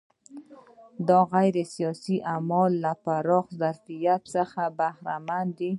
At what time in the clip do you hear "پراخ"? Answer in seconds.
3.03-3.45